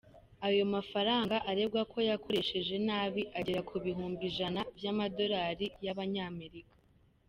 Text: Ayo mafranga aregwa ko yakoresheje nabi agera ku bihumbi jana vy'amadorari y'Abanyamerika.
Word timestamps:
Ayo 0.47 0.63
mafranga 0.73 1.35
aregwa 1.49 1.81
ko 1.91 1.97
yakoresheje 2.09 2.75
nabi 2.87 3.21
agera 3.39 3.61
ku 3.69 3.75
bihumbi 3.85 4.25
jana 4.37 4.61
vy'amadorari 4.79 5.67
y'Abanyamerika. 5.85 6.75